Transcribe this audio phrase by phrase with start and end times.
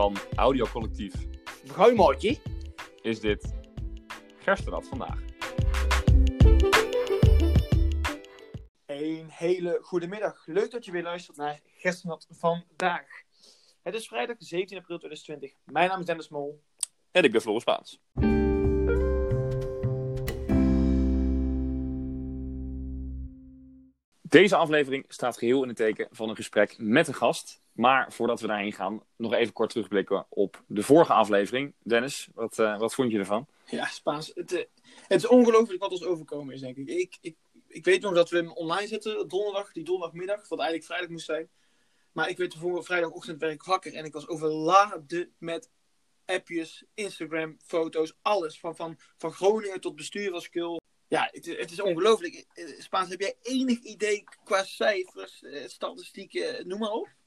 [0.00, 1.14] van Audiocollectief
[3.02, 3.54] is dit
[4.38, 5.20] Gerstenrad vandaag.
[8.86, 10.46] Een hele goede middag.
[10.46, 13.06] Leuk dat je weer luistert naar Gerstenat vandaag.
[13.82, 15.58] Het is vrijdag 17 april 2020.
[15.64, 16.62] Mijn naam is Dennis Mol.
[17.10, 18.00] En ik ben Floris Spaans.
[24.22, 27.60] Deze aflevering staat geheel in het teken van een gesprek met een gast.
[27.80, 31.74] Maar voordat we daarheen gaan, nog even kort terugblikken op de vorige aflevering.
[31.82, 33.46] Dennis, wat, eh, wat vond je ervan?
[33.66, 34.30] Ja, Spaans.
[34.34, 34.64] Het, eh,
[35.08, 36.88] het is ongelooflijk wat ons overkomen is, denk ik.
[36.88, 37.36] Ik, ik.
[37.66, 41.24] ik weet nog dat we hem online zetten, donderdag, die donderdagmiddag, wat eigenlijk vrijdag moest
[41.24, 41.50] zijn.
[42.12, 45.70] Maar ik werd voor vrijdagochtend werd ik wakker en ik was overladen met
[46.24, 48.60] appjes, Instagram, foto's, alles.
[48.60, 50.80] Van, van, van Groningen tot bestuur van Skul.
[51.08, 52.46] Ja, het, het is ongelooflijk.
[52.52, 57.18] Eh, Spaans, heb jij enig idee qua cijfers, statistieken, noem maar op?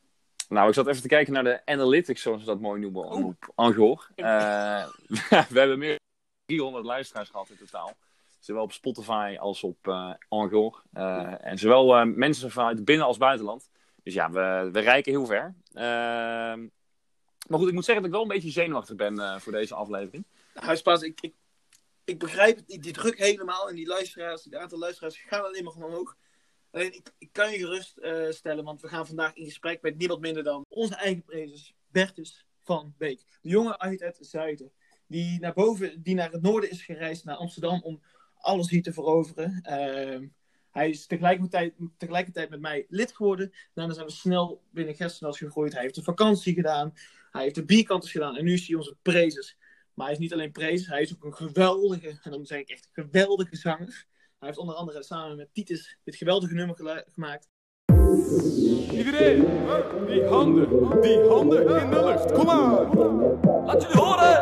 [0.49, 3.51] Nou, ik zat even te kijken naar de analytics, zoals ze dat mooi noemen, op
[3.55, 4.07] Angor.
[4.15, 4.87] Eh,
[5.49, 7.93] we hebben meer dan 300 luisteraars gehad in totaal.
[8.39, 9.87] Zowel op Spotify als op
[10.27, 10.83] Angor.
[10.93, 13.69] Eh, en zowel mensen vanuit binnen- als buitenland.
[14.03, 15.55] Dus ja, we, we reiken heel ver.
[15.73, 16.67] Ehm,
[17.47, 20.25] maar goed, ik moet zeggen dat ik wel een beetje zenuwachtig ben voor deze aflevering.
[20.53, 21.33] Nou, Spaans, ik, ik,
[22.03, 23.69] ik begrijp het, die, die druk helemaal.
[23.69, 26.15] En die luisteraars, het aantal luisteraars gaan alleen maar omhoog.
[26.73, 30.43] Ik, kan je gerust eh, stellen, want we gaan vandaag in gesprek met niemand minder
[30.43, 33.19] dan onze eigen prezes, Bertus van Beek.
[33.41, 34.71] De jongen uit het zuiden.
[35.07, 38.01] Die naar boven, die naar het noorden is gereisd, naar Amsterdam, om
[38.35, 39.59] alles hier te veroveren.
[39.61, 40.27] Ehm,
[40.71, 43.53] hij is tegelijkertijd, tegelijkertijd met mij lid geworden.
[43.73, 45.73] Daarna zijn we snel binnen Gerstenals gegroeid.
[45.73, 46.93] Hij heeft een vakantie gedaan.
[47.31, 48.35] Hij heeft de bierkanters gedaan.
[48.35, 49.57] En nu is hij onze prezes.
[49.93, 52.69] Maar hij is niet alleen prezes, hij is ook een geweldige, en dan zeg ik
[52.69, 54.05] echt geweldige zanger.
[54.43, 57.49] Hij heeft onder andere samen met Titus dit geweldige nummer gemaakt.
[58.91, 59.47] Iedereen,
[60.07, 62.31] die handen, die handen in de lucht.
[62.31, 62.95] Kom maar.
[63.65, 64.41] Laat jullie horen!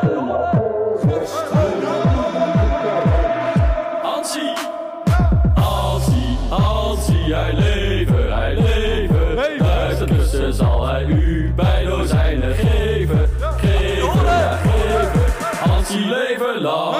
[4.02, 4.54] Hansie!
[5.54, 9.36] Hansie, Hansie, hij leven, hij leven.
[9.36, 9.58] Leven.
[9.58, 13.30] Buiten tussen zal hij u bij dozijnen geven.
[13.40, 15.70] Geven, ja, geven.
[15.70, 16.92] Hansie, leven lang.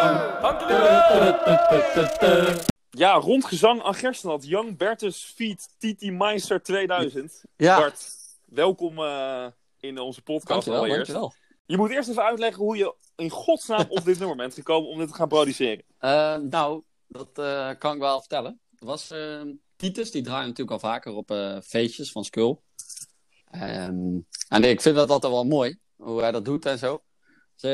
[2.98, 4.46] Ja, rondgezang aan Gerstenad.
[4.46, 7.44] Young Bertus Feet Titi Meister 2000.
[7.58, 7.78] Ja.
[7.80, 8.08] Bart,
[8.46, 9.48] welkom eh,
[9.80, 11.12] in onze podcast Dankjewel, allereerst.
[11.12, 11.34] dankjewel.
[11.66, 14.98] Je moet eerst even uitleggen hoe je in godsnaam op dit nummer bent gekomen om
[14.98, 15.84] dit te gaan produceren.
[15.98, 18.60] Eh, nou, dat eh, kan ik wel vertellen.
[18.72, 19.42] Het was eh,
[19.76, 22.58] Titus, die draait natuurlijk al vaker op eh, feestjes van Skull.
[23.52, 24.20] Ehm,
[24.50, 27.04] en ik vind dat altijd wel mooi, hoe hij dat doet en zo.
[27.56, 27.72] Dus,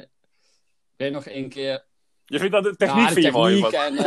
[0.00, 1.88] ik weet nog één keer...
[2.30, 3.60] Je vindt dat de techniek ja, de vind je mooi?
[3.60, 3.72] Wat?
[3.72, 4.02] en zo-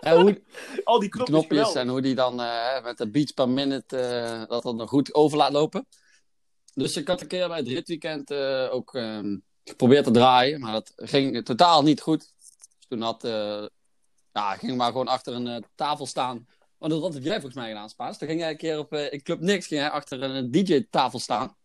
[0.00, 0.42] en hoe,
[0.84, 1.82] Al die knopjes, knopjes geweldig.
[1.82, 5.14] en hoe die dan eh, met de beats per minute eh, dat dan nog goed
[5.14, 5.86] over laat lopen.
[6.74, 10.72] Dus ik had een keer bij het ritweekend eh, ook ehm, geprobeerd te draaien, maar
[10.72, 12.32] dat ging totaal niet goed.
[12.78, 13.66] Dus toen had, eh,
[14.32, 16.46] ja, ik ging maar gewoon achter een eh, tafel staan.
[16.78, 18.18] Want dat had jij volgens mij gedaan, Spaas.
[18.18, 21.56] Toen ging jij een keer op in Club Niks ging jij achter een DJ-tafel staan.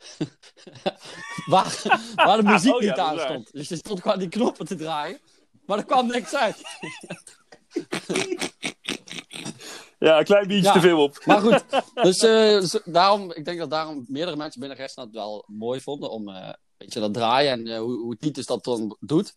[1.45, 1.81] waar,
[2.15, 3.51] waar de muziek Oh ja, niet aan stond.
[3.51, 5.19] Dus je stond gewoon die knoppen te draaien.
[5.67, 6.61] Maar er kwam niks uit.
[9.99, 10.71] Ja, een klein beetje Ja.
[10.73, 11.25] te veel op.
[11.25, 11.63] Maar goed,
[11.93, 15.81] dus eh, zo- daarom, ik denk dat daarom meerdere mensen binnen Rest dat wel mooi
[15.81, 19.33] vonden om eh weet je, dat draaien en eh, hoe, hoe Titus dat dan doet.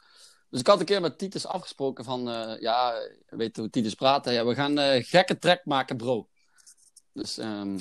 [0.51, 2.23] Dus ik had een keer met Titus afgesproken van,
[2.61, 2.95] ja,
[3.29, 4.25] weet hoe Titus praat?
[4.31, 6.29] Ja, we gaan gekke track maken, bro.
[7.13, 7.79] Dus ehm,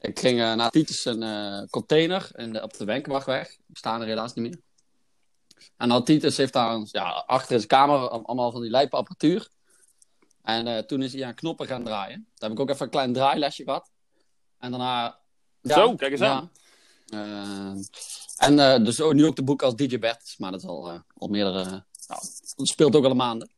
[0.00, 3.48] ik ging naar Titus een container in de, op de Wenkenwachtweg.
[3.48, 4.60] Die staan er helaas niet meer.
[5.76, 8.70] En dan Titus heeft daar een- ja, achter in zijn kamer al- allemaal van die
[8.70, 9.48] lijpe apparatuur.
[10.42, 12.26] En eh, toen is hij aan knoppen gaan draaien.
[12.34, 13.90] Daar heb ik ook even een klein draailesje gehad.
[14.58, 15.18] En daarna...
[15.60, 16.30] ja, Zo, kijk eens ja.
[16.32, 16.50] aan.
[17.06, 17.74] Eh,
[18.48, 20.34] en eh, dus ook, nu ook de boek als DJ Bert.
[20.38, 21.64] Maar dat is al, al meerdere...
[21.64, 21.82] nou,
[22.56, 23.50] dat speelt ook al een maanden.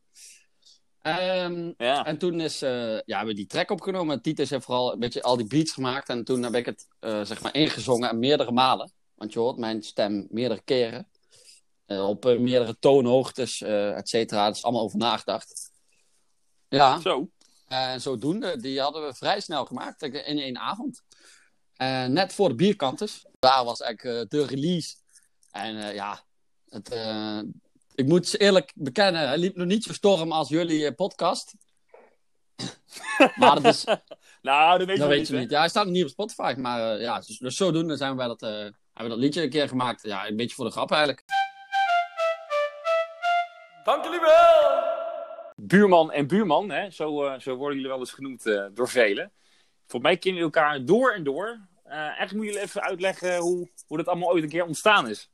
[1.01, 2.05] Ehm, Ja.
[2.05, 4.21] en toen is, ja, hebben we die track opgenomen.
[4.21, 6.09] Titus heeft vooral een beetje al die beats gemaakt.
[6.09, 6.87] En toen heb ik het,
[7.27, 8.91] zeg maar, ingezongen en meerdere malen.
[9.15, 11.07] Want je hoort mijn stem meerdere keren.
[11.85, 14.45] Eh, op eh, meerdere toonhoogtes, eh et cetera.
[14.45, 15.71] Dat is allemaal over nagedacht.
[16.67, 17.29] Ja, Zo.
[17.67, 21.01] en zodoende, die hadden we vrij snel gemaakt in één avond.
[22.07, 23.25] Net voor de bierkanters.
[23.39, 24.95] Daar was eigenlijk de release.
[25.51, 26.23] En ja,
[26.69, 26.89] het,
[27.95, 31.53] ik moet eerlijk bekennen, hij liep nog niet zo storm als jullie podcast.
[33.35, 33.83] maar dat, is,
[34.41, 35.49] Nou, dat weet je dat nog weet niet, je niet.
[35.49, 36.53] Ja, hij staat nog niet op Spotify.
[36.57, 40.03] Maar ja, dus, dus zodoende zijn wij dat, hebben we dat liedje een keer gemaakt.
[40.03, 41.23] Ja, een beetje voor de grap eigenlijk.
[43.83, 44.83] Dank jullie wel!
[45.55, 46.89] Buurman en buurman, hè?
[46.91, 49.31] Zo, eh, zo worden jullie wel eens genoemd eh, door velen.
[49.79, 51.67] Volgens mij kennen jullie elkaar door en door.
[51.83, 55.09] Eh, Eh eigenlijk moeten jullie even uitleggen hoe, hoe dat allemaal ooit een keer ontstaan
[55.09, 55.29] is.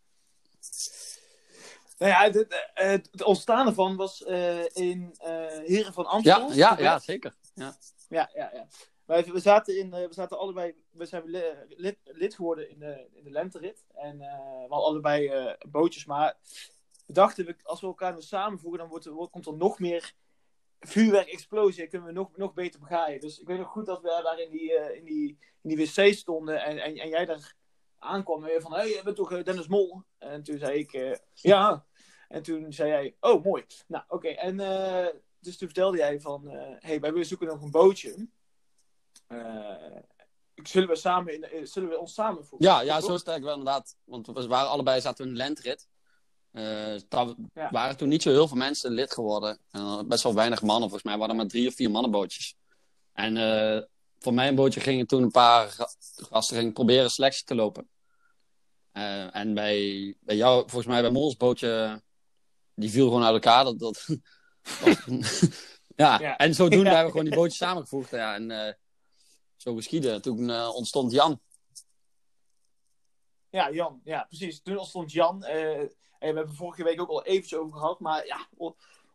[1.98, 6.48] Nou ja, het, het, het- het ontstaan ervan was eh, in eh Heren van Amstel.
[6.52, 7.34] Ja, ja, ja, zeker.
[7.56, 7.78] Ja.
[8.10, 8.68] Ja, ja, ja.
[9.06, 13.08] Wij, we, zaten in, we zaten allebei, we zijn li- lid, lid geworden in de,
[13.14, 13.86] in de lenterit.
[13.96, 16.36] En eh, we hadden allebei eh, bootjes, maar
[17.10, 19.80] we dachten, we, als we elkaar nu samenvoegen, dan wordt er, wordt- komt er nog
[19.80, 20.14] meer
[20.80, 21.84] vuurwerk, explosie.
[21.84, 23.20] En kunnen we nog, nog beter begaaien.
[23.20, 25.78] Dus ik weet nog goed dat we daar in die, eh, in die, in die
[25.78, 27.56] wc stonden en, en, en jij daar
[28.00, 30.04] aankwam en je van, hé, hey, je bent toch eh, Dennis Mol?
[30.18, 31.86] En toen zei ik, eh, ja.
[32.28, 33.66] En toen zei jij, oh, mooi.
[33.88, 34.28] Nou, oké.
[34.28, 34.58] En
[35.40, 38.28] dus toen vertelde jij van, hé, hey, wij willen zoeken nog een bootje.
[40.64, 42.68] Zullen, we samen in, zullen we ons samenvoegen?
[42.68, 43.98] Ja, ja, zo sterk wel inderdaad.
[44.04, 45.88] Want we waren allebei zaten we in een lentrit.
[46.52, 47.70] Eh er Ja.
[47.72, 49.60] waren toen niet zo heel veel mensen lid geworden.
[49.72, 50.90] En eh, best wel weinig mannen.
[50.90, 52.56] Volgens mij waren er maar drie of vier mannenbootjes.
[53.14, 53.82] En eh,
[54.20, 57.90] voor mijn bootje gingen toen een paar ga- gasten gingen proberen selectie te lopen.
[58.92, 62.02] Eh, en bij, bij jou, volgens mij bij Mols bootje,
[62.74, 63.64] die viel gewoon uit elkaar.
[63.64, 64.06] Dat, dat,
[65.96, 66.20] ja.
[66.20, 66.38] Ja.
[66.38, 66.96] en zodoende Ja.
[66.96, 68.10] hebben we gewoon die bootjes samengevoegd.
[68.10, 68.74] Ja, en eh,
[69.56, 70.22] zo geschieden.
[70.22, 71.42] Toen eh, ontstond Jan.
[73.50, 74.02] Ja, Jan.
[74.04, 74.62] Ja, precies.
[74.62, 75.46] Toen ontstond Jan.
[76.20, 78.00] Eh, we hebben vorige week ook al eventjes over gehad.
[78.00, 78.48] Maar ja,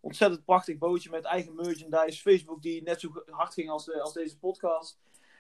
[0.00, 2.20] ontzettend prachtig bootje met eigen merchandise.
[2.20, 4.98] Facebook die net zo hard ging als, de, als deze podcast.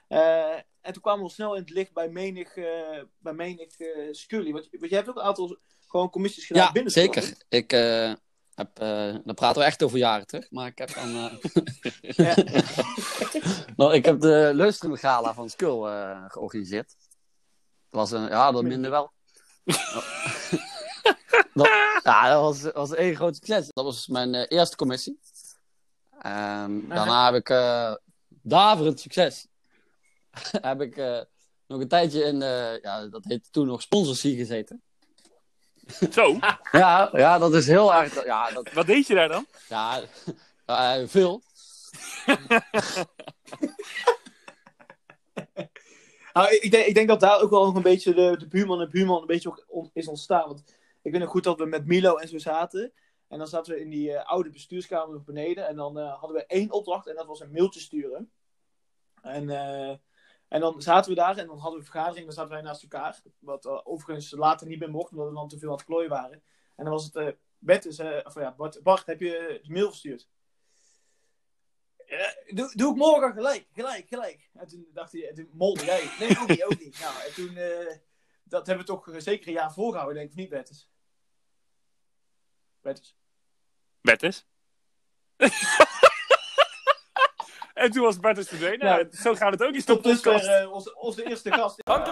[0.08, 3.78] Eh, en toen kwamen we al snel in het licht bij menig, eh, bij menig
[3.78, 4.52] eh, Scully.
[4.52, 7.34] Want, want jij hebt ook een aantal gewoon commissies gedaan Ja, binnen zeker.
[7.48, 8.12] Ik eh,
[8.54, 11.16] heb, eh dan praten we echt over jaren terug, maar ik heb dan,
[12.16, 12.36] eh,
[13.76, 16.96] nou, ik heb de luisterende gala van Skull eh, georganiseerd.
[17.90, 19.12] Dat was een, ja, dat minder wel.
[21.54, 21.66] dat,
[22.02, 23.68] ja, dat was, was één groot succes.
[23.72, 25.18] Dat was mijn eh, eerste commissie.
[26.20, 27.94] Ehm, daarna heb ik eh
[28.42, 29.46] daverend succes.
[30.60, 31.20] heb ik eh,
[31.66, 34.82] nog een tijdje in, eh, ja, dat heette toen nog sponsorcie gezeten.
[36.12, 36.38] Zo,
[36.72, 38.24] Ja, ja, dat is heel erg.
[38.24, 39.46] Ja, dat, wat deed je daar dan?
[39.68, 40.00] ja
[40.66, 41.42] eh, veel.
[46.32, 48.80] Nou, ik, denk, ik denk dat daar ook wel nog een beetje de, de buurman
[48.80, 50.46] en buurman een beetje ook on- is ontstaan.
[50.46, 50.62] Want
[51.04, 52.92] ik weet nog goed dat we met Milo en zo zaten.
[53.28, 55.66] En dan zaten we in die eh, oude bestuurskamer nog beneden.
[55.66, 58.32] En dan eh, hadden we één opdracht en dat was een mailtje sturen.
[59.22, 59.96] En, eh,
[60.48, 62.24] en dan zaten we daar en dan hadden we een vergadering.
[62.24, 63.22] Dan zaten wij naast elkaar.
[63.38, 66.42] Wat overigens later niet meer mocht, omdat we dan te veel aan het klooien waren.
[66.76, 70.28] En dan was het, Bert is, of ja, Bart, Bart, heb je de mail verstuurd?
[72.46, 74.50] Doe, doe ik morgen gelijk, gelijk, gelijk.
[74.52, 76.10] En toen dacht hij, en toen molde jij.
[76.18, 77.00] Nee, ook niet, ook niet.
[77.00, 77.58] Nou, en toen,
[78.44, 80.88] dat hebben we toch zeker een jaar volgehouden, denk ik, of niet, Bertus?
[82.84, 83.16] Bertus?
[84.00, 84.46] Bertus.
[87.74, 88.86] en toen was Bertus verdwenen.
[88.86, 88.94] Ja.
[88.96, 91.80] Nou, zo gaat het ook niet Tot dusver eh, onze, onze eerste gast.
[91.84, 92.02] Wel.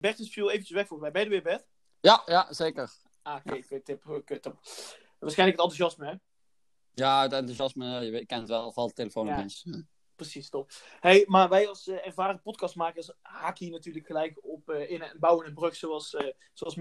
[0.00, 1.10] Bertus viel eventjes weg voor mij.
[1.10, 1.66] Ben je er weer, Bert?
[2.00, 2.90] Ja, ja, zeker.
[3.22, 4.02] Ah, oké, tip.
[4.04, 6.14] Waarschijnlijk het enthousiasme, hè?
[6.94, 9.36] Ja, het enthousiasme, je weet- kent het wel, valt de telefoon op Ja.
[9.36, 9.88] mensen.
[10.18, 10.70] Precies, top.
[11.00, 15.16] Hey, maar wij als eh, ervaren podcastmakers haken hier natuurlijk gelijk op eh, in en
[15.18, 16.74] bouwen een brug, zoals, eh zoals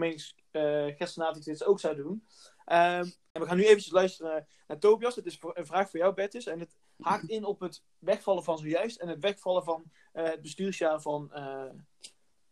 [0.97, 2.27] Gerstenatrix dit ook zou doen.
[2.65, 5.15] Ehm, en we gaan nu eventjes luisteren naar Tobias.
[5.15, 6.45] Het is een vraag voor jou, Bertus.
[6.45, 11.01] En het haakt in op het wegvallen van zojuist en het wegvallen van het bestuursjaar
[11.01, 11.31] van,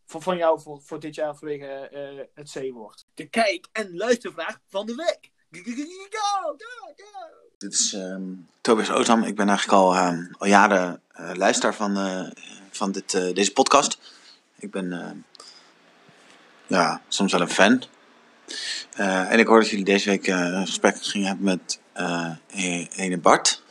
[0.04, 3.06] van, van jou voor, voor dit jaar vanwege het C-woord.
[3.14, 5.32] De kijk- en luistervraag van de week.
[5.50, 7.45] Go, go, go.
[7.58, 8.22] Dit is ehm,
[8.60, 9.22] Tobias Oosdam.
[9.22, 12.26] Ik ben eigenlijk al, ehm, al jaren eh, luisteraar van, eh,
[12.70, 13.98] van dit, eh, deze podcast.
[14.58, 15.16] Ik ben ehm,
[16.66, 17.82] ja, soms wel een fan.
[18.96, 21.80] En ik hoor dat jullie deze week een gesprek gingen hebben met
[22.96, 23.62] ene Bart.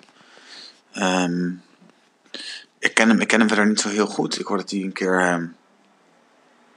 [2.80, 4.39] Ik, ken hem, ik ken hem verder niet zo heel goed.
[4.39, 5.51] Ik hoor dat hij een keer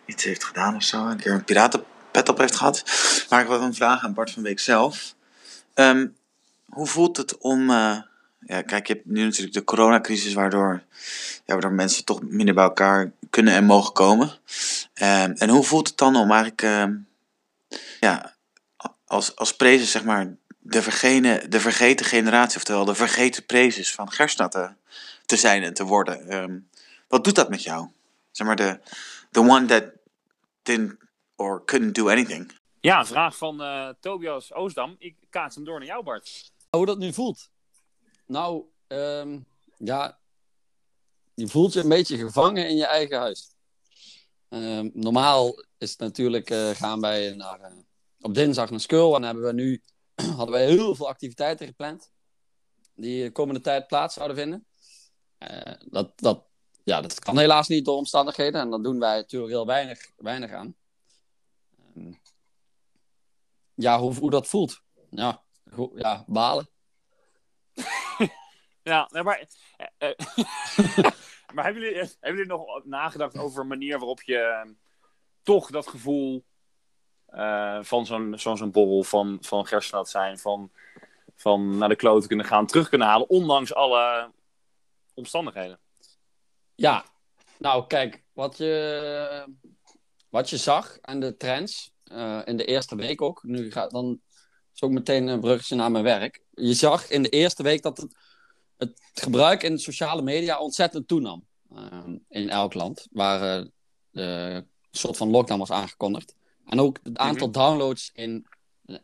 [0.06, 1.06] iets heeft gedaan of zo.
[1.06, 2.82] Een keer een piratenpet op heeft gehad.
[3.28, 5.14] Maar ik wil een vraag aan Bart van Beek zelf.
[6.68, 7.70] Hoe voelt het om.
[7.70, 7.96] eh,
[8.40, 10.82] ja, kijk, je hebt nu natuurlijk de coronacrisis, waardoor,
[11.44, 14.30] ja, waardoor mensen toch minder bij elkaar kunnen en mogen komen.
[14.94, 16.62] Ehm, en hoe voelt het dan om eigenlijk.
[16.62, 16.96] ehm,
[18.00, 18.34] ja,
[19.06, 20.36] als, als prezes, zeg maar.
[20.58, 24.70] De, vergene, de vergeten generatie, oftewel de vergeten prezes van Gerstad te,
[25.26, 26.28] te zijn en te worden.
[26.28, 26.58] Ehm,
[27.08, 27.88] wat doet dat met jou?
[28.30, 28.80] Zeg maar, de
[29.30, 29.84] the one that
[30.62, 30.96] didn't
[31.36, 32.52] or couldn't do anything.
[32.80, 34.96] Ja, vraag van eh, Tobias Oosdam.
[34.98, 36.52] Ik kaats hem door naar jou, Bart.
[36.70, 37.50] Hoe dat nu voelt?
[38.26, 39.40] Nou, ehm,
[39.76, 40.18] ja,
[41.34, 43.56] je voelt je een beetje gevangen in je eigen huis.
[44.48, 47.72] Ehm, normaal is het natuurlijk, eh, gaan wij naar, eh,
[48.20, 49.82] op dinsdag naar school en hebben we nu,
[50.36, 52.10] hadden wij heel veel activiteiten gepland
[52.94, 54.66] die de komende tijd plaats zouden vinden.
[55.38, 56.46] Eh, dat, dat
[56.84, 58.60] ja, dat kan helaas niet door omstandigheden.
[58.60, 60.76] En daar doen wij natuurlijk heel weinig, weinig aan.
[61.94, 62.12] Ehm,
[63.74, 64.82] ja, hoe, hoe dat voelt.
[65.10, 65.42] Ja,
[65.94, 66.68] ja balen.
[68.82, 70.14] Ja, nee, maar, eh, eh,
[71.54, 74.70] maar hebben, jullie, hebben jullie nog nagedacht over een manier waarop je eh,
[75.42, 76.44] toch dat gevoel
[77.26, 80.72] eh, van zo'n zo'n zo'n borrel, van, van Gerst laat zijn, van,
[81.36, 84.32] van naar de kloten kunnen gaan, terug kunnen halen, ondanks alle
[85.14, 85.78] omstandigheden?
[86.74, 87.04] Ja,
[87.58, 89.54] nou kijk, wat je,
[90.28, 94.20] wat je zag aan de trends eh, in de eerste week ook, nu gaat dan
[94.78, 96.42] is ook meteen een bruggetje naar mijn werk.
[96.50, 98.14] Je zag in de eerste week dat het,
[98.76, 103.66] het gebruik in sociale media ontzettend toenam eh, in elk land waar eh,
[104.10, 106.34] de soort van lockdown was aangekondigd.
[106.64, 108.46] En ook het aantal downloads in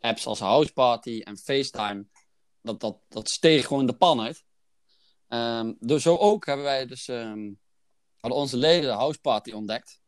[0.00, 2.06] apps als Houseparty en FaceTime,
[2.62, 4.44] dat, dat, dat steeg gewoon de pan uit.
[5.28, 7.52] Ehm, dus zo ook hebben wij dus ehm,
[8.20, 10.00] hadden onze leden de houseparty ontdekt.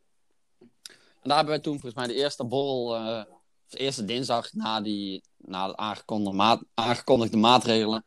[0.90, 3.24] En daar hebben wij toen volgens mij de eerste borrel, eh,
[3.68, 8.04] de eerste dinsdag na, die, na de aangekondigde, maat, aangekondigde maatregelen,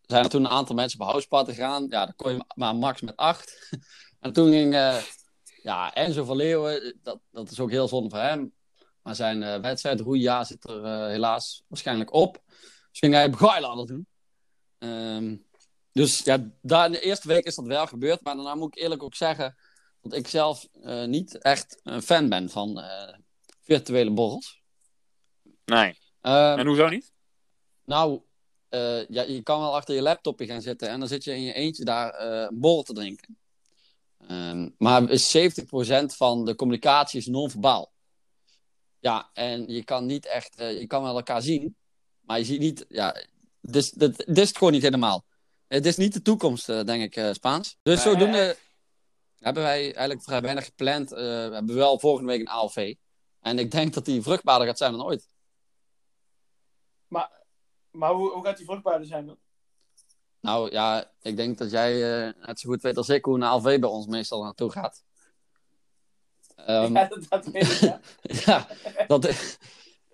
[0.00, 1.86] zijn er toen een aantal mensen op houseparty gegaan.
[1.88, 3.76] Ja, dan kon je maar max met acht.
[4.20, 5.02] en toen ging eh,
[5.62, 8.52] ja, Enzo van Leeuwen, dat, dat is ook heel zonde voor hem.
[9.02, 12.42] Maar zijn eh wedstrijd, roeija, zit er eh, helaas waarschijnlijk op.
[12.90, 14.06] Dus ging hij begeleiden doen.
[14.78, 15.36] Ehm,
[15.92, 18.22] dus ja, daar in de eerste week is dat wel gebeurd.
[18.22, 19.56] Maar daarna moet ik eerlijk ook zeggen
[20.00, 20.68] dat ik zelf
[21.06, 22.82] niet echt een fan ben van
[23.60, 24.62] virtuele borrels.
[25.64, 26.01] Nee.
[26.22, 27.12] Ehm, En hoezo niet?
[27.84, 28.20] nou,
[28.68, 31.42] eh, ja, je kan wel achter je laptopje gaan zitten en dan zit je in
[31.42, 33.36] je eentje daar eh, een borrel te drinken.
[34.26, 37.92] Ehm, maar is 70% van de communicatie is non-verbaal.
[38.98, 41.76] Ja, en je kan niet echt, eh, je kan wel elkaar zien,
[42.20, 43.16] maar je ziet niet, ja,
[43.60, 45.24] dit, dit, dit is het gewoon niet helemaal.
[45.66, 47.76] Het is niet de toekomst, denk ik, eh, Spaans.
[47.82, 48.56] Dus Nee, zodoende
[49.38, 51.12] hebben wij eigenlijk vrij weinig gepland.
[51.12, 52.94] Eh, we hebben wel volgende week een ALV.
[53.40, 55.26] En ik denk dat die vruchtbaarder gaat zijn dan ooit.
[57.12, 57.30] Maar,
[57.90, 59.38] maar hoe, hoe gaat die vruchtbaarder zijn dan?
[60.40, 63.42] Nou ja, ik denk dat jij eh, net zo goed weet als ik hoe een
[63.42, 65.04] ALV bij ons meestal naartoe gaat.
[66.56, 68.00] Ehm, ja, dat, dat weet ik, ja.
[68.46, 68.66] ja,
[69.06, 69.58] dat is,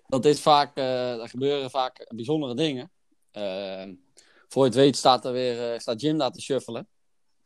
[0.07, 2.91] dat is vaak, eh, er gebeuren vaak bijzondere dingen.
[3.31, 3.95] Ehm,
[4.47, 6.87] voor je het weet staat er weer, eh, staat Jim daar te shuffelen.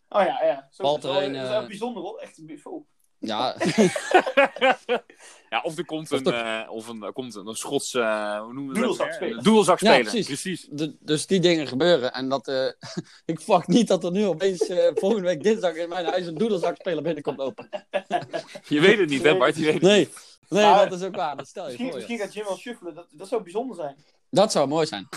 [0.09, 0.67] Oh ja, ja.
[0.71, 2.19] Zo, Valt er zo- een, dat is ook bijzonder hoor.
[2.19, 2.85] Echt een oh.
[3.25, 3.55] Ja,
[5.49, 8.39] ja, of er komt Of een, eh, of een, er komt een, een Schotse, eh,
[8.41, 9.43] hoe noemen we dat?
[9.43, 10.25] Doedelzakspeler, Ja, precies.
[10.25, 10.67] precies.
[10.71, 12.13] de- dus die dingen gebeuren.
[12.13, 12.65] En dat, eh,
[13.25, 16.37] ik verwacht niet dat er nu opeens eh, volgende week dinsdag in mijn huis een
[16.37, 17.69] doedelzakspeler binnenkomt open.
[18.67, 19.55] Je weet het niet, hè Bart?
[19.55, 20.09] Je weet het Nee,
[20.49, 21.37] nee Maar- dat is ook waar.
[21.37, 21.97] Dat stel je Misschien, voor.
[21.97, 22.93] misschien gaat Jim wel shuffelen.
[22.95, 23.95] Dat, dat zou bijzonder zijn.
[24.29, 25.07] Dat zou mooi zijn.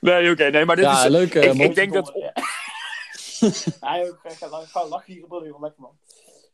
[0.00, 1.10] Nee, oké, nee, maar dit Ja, is...
[1.10, 1.34] leuk.
[1.34, 2.12] eh, ik, ik denk dat...
[3.80, 5.98] Hij ook ga- lachen hier op wel lekker man.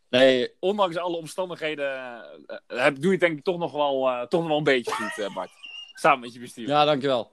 [0.09, 1.93] Nee, ondanks alle omstandigheden,
[2.47, 4.59] eh, eh, heb- doe je het denk ik toch nog wel, eh, toch nog wel
[4.59, 5.51] een beetje goed, eh, Bart.
[5.93, 6.69] Samen met je bestuur.
[6.69, 7.33] ja, dankjewel.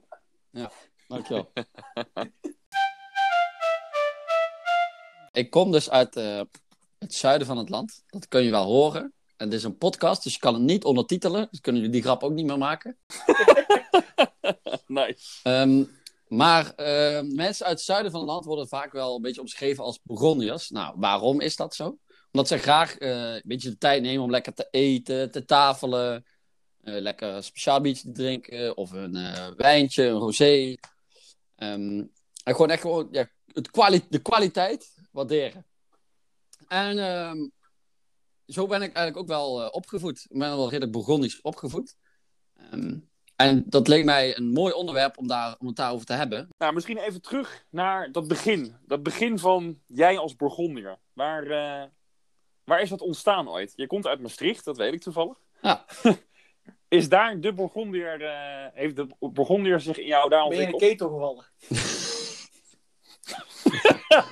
[0.50, 0.72] Ja,
[1.07, 1.51] dankjewel.
[5.31, 6.41] ik kom dus uit eh,
[7.00, 8.03] het zuiden van het land.
[8.07, 9.13] Dat kun je wel horen.
[9.38, 11.48] En dit is een podcast, dus je kan het niet ondertitelen.
[11.51, 12.98] Dus kunnen jullie die grap ook niet meer maken.
[14.88, 15.39] Nice.
[15.43, 15.83] Ehm,
[16.33, 19.83] maar eh, mensen uit het zuiden van het land worden vaak wel een beetje omschreven
[19.83, 20.69] als Burgondiërs.
[20.69, 21.97] Nou, waarom is dat zo?
[22.31, 26.25] Omdat ze graag eh, een beetje de tijd nemen om lekker te eten, te tafelen,
[26.81, 29.13] eh, lekker speciaal biertje te drinken, of een
[29.55, 30.75] wijntje, een rosé.
[31.55, 32.03] Ehm,
[32.43, 33.29] en gewoon echt gewoon ja,
[34.09, 35.65] de kwaliteit waarderen.
[36.67, 37.47] En ehm,
[38.45, 40.25] zo ben ik eigenlijk ook wel opgevoed.
[40.29, 41.95] Ik ben wel redelijk Burgondisch opgevoed.
[42.53, 42.97] Ehm,
[43.47, 46.50] en dat leek mij een mooi onderwerp om, daar, om het daarover te hebben.
[46.57, 48.75] Nou, misschien even terug naar dat begin.
[48.85, 50.97] Dat begin van jij als Burgondier.
[51.13, 51.88] Waar, eh,
[52.63, 53.73] waar is dat ontstaan ooit?
[53.75, 55.38] Je komt uit Maastricht, dat weet ik toevallig.
[55.62, 55.85] Ja.
[56.88, 60.67] Is daar de Burgondier, eh, heeft de Burgondier zich in jou daar Ben je in
[60.67, 61.09] een ontwikkeld?
[61.09, 61.45] ketel gevallen?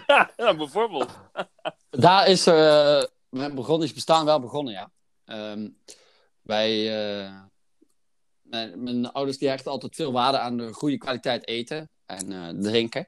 [0.38, 1.20] ja, bijvoorbeeld.
[1.90, 4.92] Daar is eh mijn Burgondisch bestaan wel begonnen, ja.
[5.26, 5.70] Ehm,
[6.42, 6.94] wij,
[7.26, 7.42] eh,
[8.52, 12.50] mijn, mijn ouders die hechten altijd veel waarde aan de goede kwaliteit eten en eh,
[12.62, 13.08] drinken.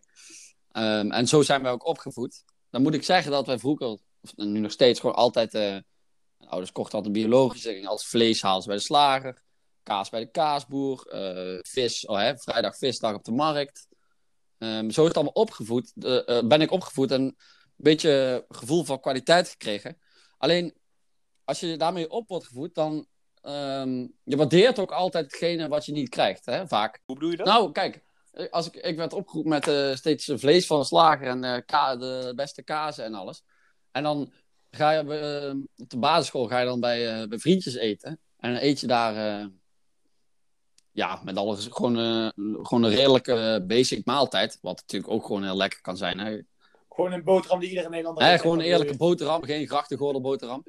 [0.72, 2.44] Ehm, en zo zijn wij ook opgevoed.
[2.70, 4.02] Dan moet ik zeggen dat wij vroeger, of
[4.36, 5.54] nu nog steeds, gewoon altijd...
[5.54, 5.62] eh,
[6.38, 7.86] mijn ouders kochten altijd biologisch.
[7.86, 9.42] Als vlees halen ze bij de slager.
[9.84, 11.08] Kaas bij de kaasboer.
[11.08, 13.88] eh, vis, oh, hè, vrijdag visdag op de markt.
[14.58, 15.92] Ehm, zo is het allemaal opgevoed.
[16.46, 17.36] Ben ik opgevoed en een
[17.76, 19.98] beetje gevoel van kwaliteit gekregen.
[20.38, 20.78] Alleen,
[21.44, 23.08] als je daarmee op wordt gevoed, dan...
[23.44, 27.02] ehm, je waardeert ook altijd hetgene wat je niet krijgt, hè, vaak.
[27.06, 27.46] Hoe bedoel je dat?
[27.46, 28.04] Nou, kijk.
[28.32, 31.62] eh, als ik, ik werd opgeroepen met eh, steeds vlees van een slager en eh,
[31.66, 33.44] ka- de beste kazen en alles.
[33.92, 34.34] En dan
[34.72, 38.20] ga je eh, op de basisschool ga je dan bij, eh, bij vriendjes eten.
[38.40, 39.46] En dan eet je daar, eh,
[40.92, 42.30] ja, met alles gewoon, eh,
[42.66, 44.58] gewoon een redelijke basic maaltijd.
[44.62, 46.20] Wat natuurlijk ook gewoon heel lekker kan zijn.
[46.20, 46.40] Hè?
[46.90, 48.42] Gewoon een boterham die iedere Nederlander Hè, eet.
[48.42, 50.64] gewoon een eerlijke boterham, geen grachtengordel boterham.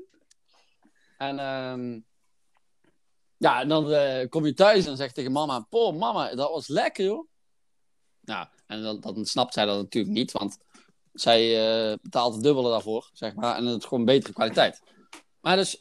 [1.18, 2.00] En ehm,
[3.44, 6.68] ja, en dan eh, kom je thuis en zegt tegen mama: Po, mama, dat was
[6.68, 7.28] lekker joh.
[8.20, 10.56] Ja, en dan, dan snapt zij dat natuurlijk niet, want
[11.12, 11.40] zij
[11.90, 13.56] eh, betaalt het dubbele daarvoor, zeg maar.
[13.56, 14.80] En het is gewoon betere kwaliteit.
[15.40, 15.80] Maar dus,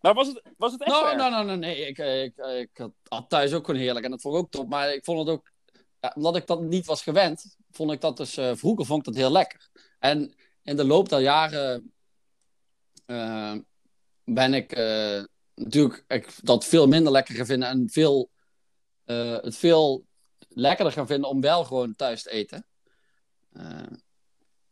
[0.00, 2.88] Maar was het, was het echt nou, nou, nou, nou, nee, ik, eh, ik, ik
[3.08, 4.68] had- thuis ook gewoon heerlijk en dat vond ik ook top.
[4.68, 5.50] Maar ik vond het ook,
[6.00, 9.22] ja, omdat ik dat niet was gewend, vond ik dat dus, vroeger vond ik dat
[9.22, 9.68] heel lekker.
[9.98, 11.92] En in de loop der jaren
[14.24, 14.72] ben ik
[15.60, 18.30] natuurlijk ik, dat veel minder lekker gaan vinden en veel,
[19.04, 20.06] eh, het veel
[20.48, 22.66] lekkerder gaan vinden om wel gewoon thuis te eten.
[23.52, 23.82] Eh,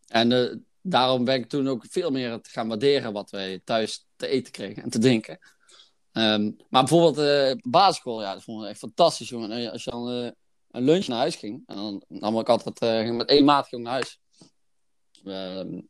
[0.07, 4.07] en eh, daarom ben ik toen ook veel meer het gaan waarderen wat wij thuis
[4.17, 5.39] te eten kregen en te drinken.
[6.13, 10.07] Ehm, maar bijvoorbeeld basisschool, ja, dat vond ik echt fantastisch, Als je dan
[10.71, 13.83] een lunch naar huis ging, en dan nam ik altijd ging met één maat ging
[13.83, 14.21] naar huis.
[15.25, 15.81] Ehm,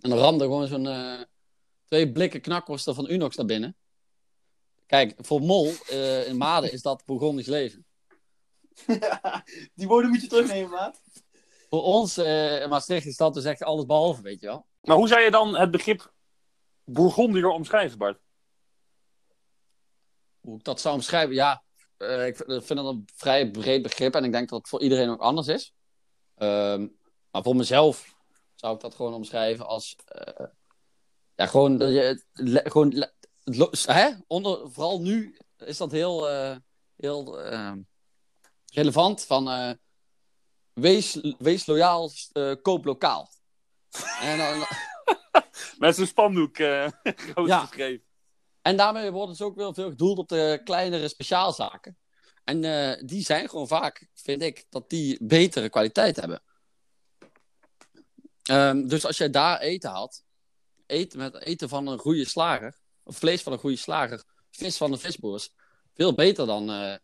[0.00, 0.88] en dan ramde gewoon zo'n
[1.84, 3.76] twee blikken knakworsten van Unox naar binnen.
[4.86, 7.86] Kijk, voor Mol eh, in Maden is dat Burgondisch leven.
[9.74, 11.00] Die woorden moet je terugnemen, maat.
[11.68, 14.66] Voor ons eh, in Maastricht is dat dus echt alles behalve, weet je wel.
[14.80, 16.12] Maar hoe zou je dan het begrip
[16.84, 18.18] Bourgondier omschrijven, Bart?
[20.40, 21.62] Hoe ik dat zou omschrijven, ja,
[21.96, 25.08] eh, ik vind dat een vrij breed begrip en ik denk dat het voor iedereen
[25.08, 25.72] ook anders is.
[26.34, 26.88] Ehm,
[27.30, 28.14] maar voor mezelf
[28.54, 30.46] zou ik dat gewoon omschrijven als, eh,
[31.34, 33.12] ja, gewoon, dat je, le- gewoon le-
[33.86, 34.10] hè?
[34.26, 36.56] Onder, vooral nu is dat heel, eh,
[36.96, 37.78] heel ehm,
[38.72, 39.70] relevant van, eh,
[40.72, 43.30] wees, wees loyaal, eh, koop lokaal.
[44.20, 44.66] En dan,
[45.78, 46.88] Met zijn spandoek eh
[47.32, 47.60] groot Ja.
[47.60, 48.04] geschreven.
[48.62, 51.98] En daarmee wordt dus ook wel veel gedoeld op de kleinere speciaalzaken.
[52.44, 56.42] En eh, die zijn gewoon vaak, vind ik, dat die betere kwaliteit hebben.
[58.42, 60.24] Ehm, dus als jij daar eten had,
[60.86, 64.98] eten met eten van een goede slager, vlees van een goede slager, vis van een
[64.98, 65.48] visboer,
[65.94, 66.94] veel beter dan eh,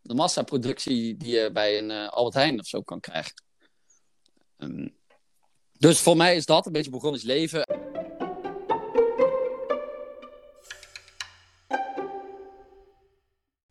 [0.00, 3.32] de massaproductie die je bij een eh, Albert Heijn of zo kan krijgen.
[4.56, 4.88] Ehm,
[5.78, 7.66] dus voor mij is dat een beetje Burgondisch leven.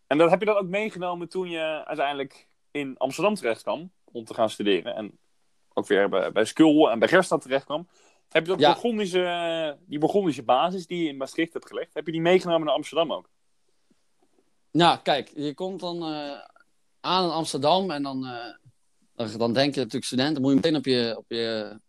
[0.07, 4.25] En dat heb je dan ook meegenomen toen je uiteindelijk in Amsterdam terecht kwam om
[4.25, 4.95] te gaan studeren.
[4.95, 5.19] En
[5.73, 7.87] ook weer bij, bij Skul en bij Gerstad terecht kwam.
[8.31, 8.71] Heb je dat Ja.
[8.71, 12.75] Burgondische, die Burgondische basis die je in Maastricht hebt gelegd, heb je die meegenomen naar
[12.75, 13.29] Amsterdam ook?
[14.71, 16.39] Nou, kijk, je komt dan eh,
[16.99, 18.53] aan in Amsterdam en dan, eh,
[19.15, 21.79] dan, dan denk je natuurlijk student, dan moet je meteen op je, op je,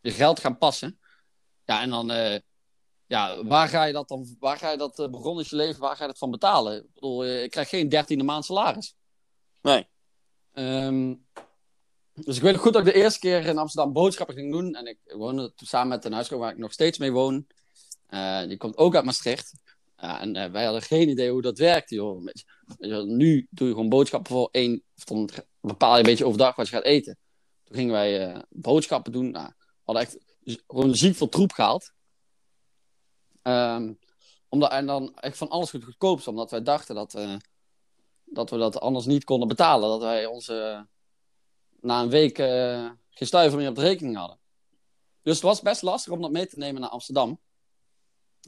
[0.00, 0.98] je geld gaan passen.
[1.64, 2.40] Ja, en dan, eh,
[3.06, 6.02] ja, waar ga je dat dan, waar ga je dat uh, Burgondische leven, waar ga
[6.02, 6.76] je dat van betalen?
[6.76, 8.94] Ik bedoel, eh, ik krijg geen dertiende maand salaris.
[9.62, 9.88] Nee.
[10.52, 11.14] Ehm,
[12.24, 14.74] dus ik weet goed dat ik de eerste keer in Amsterdam boodschappen ging doen.
[14.74, 17.46] En ik woonde samen met een huisgenoot waar ik nog steeds mee woon.
[18.06, 19.52] Eh, die komt ook uit Maastricht.
[19.96, 22.26] Ja, en eh, wij hadden geen idee hoe dat werkte, joh.
[22.78, 24.82] Wel, nu doe je gewoon boodschappen voor één...
[24.96, 27.18] Of dan bepaal je een beetje overdag wat je gaat eten.
[27.64, 29.30] Toen gingen wij eh, boodschappen doen.
[29.30, 30.18] Nou, we hadden echt
[30.66, 31.92] gewoon ziek veel troep gehaald.
[33.42, 33.92] Ehm,
[34.48, 36.28] omdat, en dan echt van alles goed goedkoopst.
[36.28, 37.36] Omdat wij dachten dat, eh,
[38.24, 39.88] dat we dat anders niet konden betalen.
[39.88, 40.86] Dat wij onze...
[41.80, 44.38] na een week eh, geen stuiver meer op de rekening hadden.
[45.22, 47.40] Dus het was best lastig om dat mee te nemen naar Amsterdam.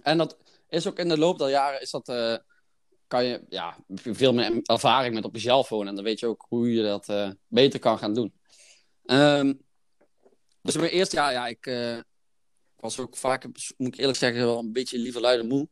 [0.03, 0.37] En dat
[0.69, 2.37] is ook in de loop der jaren is dat, eh,
[3.07, 5.88] kan je, ja, veel meer ervaring met op jezelf wonen.
[5.88, 8.33] En dan weet je ook hoe je dat eh, beter kan gaan doen.
[9.05, 9.55] Ehm,
[10.62, 12.05] dus mijn eerste jaar, ja, ik
[12.77, 13.45] was ook vaak,
[13.77, 15.69] moet ik eerlijk zeggen, wel een beetje liever luide moe.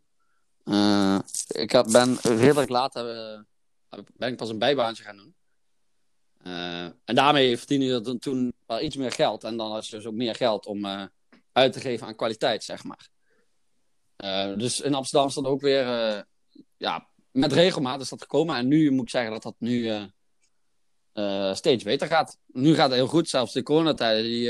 [1.49, 2.92] Ik ben redelijk laat
[4.16, 5.35] ben ik pas een bijbaantje gaan doen.
[6.38, 9.44] Eh, en daarmee verdien je dan toen wel iets meer geld.
[9.44, 11.05] En dan had je dus ook meer geld om eh,
[11.53, 13.09] uit te geven aan kwaliteit, zeg maar.
[14.16, 15.85] Eh, dus in Amsterdam is dat ook weer,
[16.77, 18.57] ja, met regelmaat is dat gekomen.
[18.57, 19.90] En nu moet ik zeggen dat dat nu
[21.53, 22.38] steeds beter gaat.
[22.46, 24.46] Nu gaat het heel goed, zelfs de coronatijden, die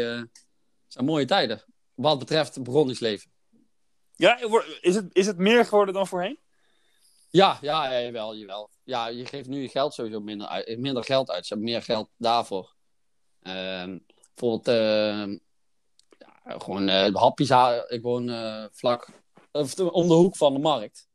[0.86, 1.64] zijn mooie tijden.
[1.94, 3.30] Wat betreft Burgondisch leven.
[4.16, 4.38] Ja,
[4.80, 6.38] is het, is het meer geworden dan voorheen?
[7.30, 8.70] Ja, ja, ja jawel.
[8.84, 11.46] Ja, je geeft nu je geld sowieso minder, uit, minder geld uit.
[11.46, 12.74] Ze hebben meer geld daarvoor.
[13.42, 13.98] Ehm,
[14.34, 15.38] bijvoorbeeld, ehm,
[16.18, 17.90] ja, gewoon eh, hapjes halen.
[17.90, 19.08] Ik woon eh, vlak,
[19.92, 21.08] om de hoek van de markt.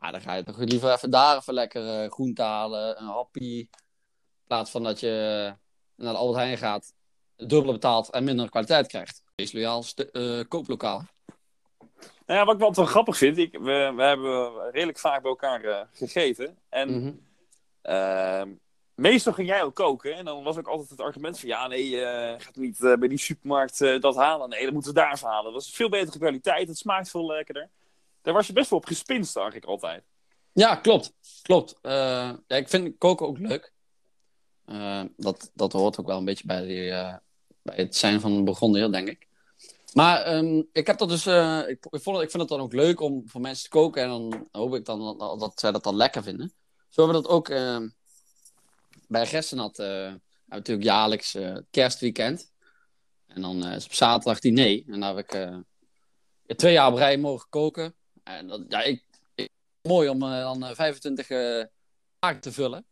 [0.00, 3.70] Ja, dan ga je toch liever even daar even lekker eh groente halen, een happie.
[4.46, 5.54] plaats van dat je
[5.96, 6.92] naar de Albert Heijn gaat,
[7.36, 9.22] dubbele betaalt en minder kwaliteit krijgt.
[9.34, 9.84] Wees loyaal,
[10.48, 11.04] kooplokaal.
[12.26, 15.30] Nou ja, wat ik wel wel grappig vind, ik, we, we hebben redelijk vaak bij
[15.30, 16.58] elkaar eh, gegeten.
[16.68, 17.12] En Mhm.
[17.82, 18.50] Ehm,
[18.94, 20.14] meestal ging jij ook koken.
[20.14, 21.48] En dan was ook altijd het argument van...
[21.48, 24.48] Ja, nee, eh gaat niet eh, bij die supermarkt dat halen.
[24.48, 25.44] Nee, dan moeten we daar halen.
[25.44, 26.68] Dat was veel betere kwaliteit.
[26.68, 27.68] Het smaakt veel lekkerder.
[28.22, 30.02] Daar was je best wel op gespinst eigenlijk altijd.
[30.52, 31.12] Ja, klopt.
[31.42, 31.78] Klopt.
[31.82, 33.72] Ja, ik vind koken ook leuk.
[35.16, 36.90] Dat, dat hoort ook wel een beetje bij, die,
[37.62, 39.25] bij het zijn van een begonnen, denk ik.
[39.96, 41.26] Maar ehm, ik heb dat dus.
[41.26, 44.02] eh, ik, ik, vond, ik vind het dan ook leuk om voor mensen te koken.
[44.02, 46.52] En dan hoop ik dan dat, dat zij dat dan lekker vinden.
[46.88, 47.88] Zo hebben we dat ook ehm,
[49.08, 49.78] bij Gerstenat.
[49.78, 52.52] eh hebben we natuurlijk jaarlijks eh, kerstweekend.
[53.26, 54.82] En dan eh, is op zaterdag diner.
[54.88, 55.58] En daar heb ik eh,
[56.56, 57.94] twee jaar op mogen koken.
[58.22, 59.04] En dat, ja, ik,
[59.82, 61.64] mooi om eh, dan eh, 25 eh
[62.18, 62.86] dagen te vullen.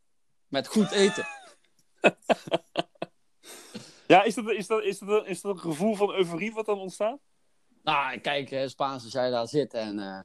[0.48, 1.26] Met goed eten.
[4.06, 6.66] Ja, is dat, is, dat, is, dat, een- is dat een gevoel van euforie wat
[6.66, 7.18] dan ontstaat?
[7.82, 10.20] Nou, kijk, Spaans als jij daar zit en, eh,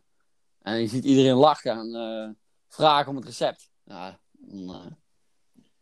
[0.62, 2.30] en je ziet iedereen lachen en eh,
[2.68, 3.72] vragen om het recept.
[3.84, 4.92] Ja, dan, eh,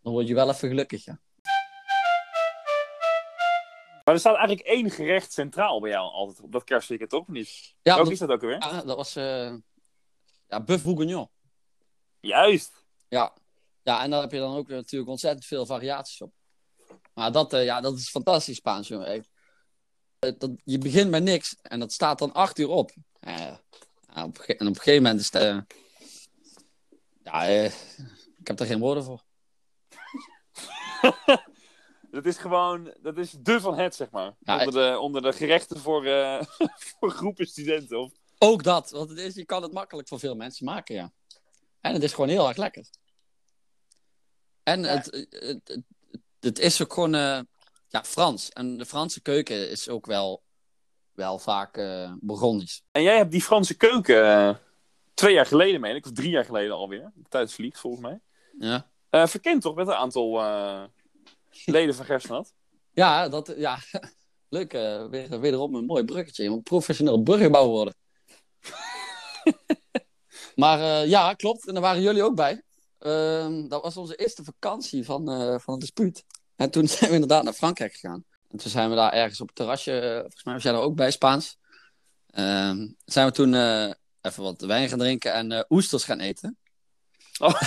[0.01, 1.19] dan word je wel even gelukkig, ja.
[4.03, 7.27] Maar er staat eigenlijk één gerecht centraal bij jou altijd op dat kerstweekend, toch?
[7.27, 7.75] Niet?
[7.81, 8.59] Ja, Welk is dat ook alweer?
[8.59, 11.29] ja, dat was ja, Buff Bourguignon.
[12.19, 12.85] Juist.
[13.07, 13.33] Ja.
[13.83, 16.33] ja, en daar heb je dan ook natuurlijk ontzettend veel variaties op.
[17.17, 19.25] Maar dat, eh, ja, dat is fantastisch Spaans, jongen.
[20.19, 22.91] Eh, dat, je begint met niks en dat staat dan acht uur op.
[23.19, 23.55] Eh,
[24.13, 25.65] en op een gegeven moment is het...
[27.23, 29.23] ja, ik heb er geen woorden voor.
[32.11, 34.35] Dat is gewoon, dat is de van het, zeg maar.
[34.39, 36.03] Ja, onder, de, onder de gerechten voor,
[36.99, 37.99] voor groepen studenten.
[37.99, 38.11] Of...
[38.37, 41.11] Ook dat, want het is, je kan het makkelijk voor veel mensen maken, ja.
[41.81, 42.85] En het is gewoon heel erg lekker.
[44.63, 45.83] En het, het, het,
[46.47, 47.39] het is ook gewoon eh,
[47.87, 48.49] ja, Frans.
[48.49, 50.43] En de Franse keuken is ook wel,
[51.13, 51.73] wel vaak
[52.19, 52.81] Burgondisch.
[52.91, 54.55] En jij hebt die Franse keuken eh,
[55.13, 57.11] twee jaar geleden, meen ik, of drie jaar geleden alweer.
[57.15, 58.19] De tijd vliegt, volgens mij.
[58.59, 60.31] Ja, Eh, verkend toch met een aantal
[61.65, 62.53] leden van Gerstenat?
[62.93, 63.77] ja, dat, ja.
[64.49, 64.71] leuk.
[65.11, 66.43] weer, wederom een mooi bruggetje.
[66.43, 67.95] Je moet professioneel burgerbouwer worden.
[70.55, 71.67] maar ja, klopt.
[71.67, 72.63] En daar waren jullie ook bij.
[72.99, 75.25] Ehm, dat was onze eerste vakantie van,
[75.61, 76.25] van het dispuut.
[76.57, 78.25] En toen zijn we inderdaad naar Frankrijk gegaan.
[78.47, 80.81] En toen zijn we daar ergens op het terrasje, eh, volgens mij was jij daar
[80.81, 81.57] ook bij, Spaans.
[82.27, 83.91] Ehm, zijn we toen eh,
[84.21, 86.57] even wat wijn gaan drinken en eh, oesters gaan eten.
[87.39, 87.61] Oh,